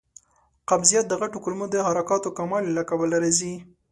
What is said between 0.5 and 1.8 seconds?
قبضیت د غټو کولمو د